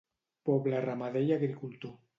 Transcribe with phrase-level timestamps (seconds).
[0.49, 1.99] Poble ramader i agricultor.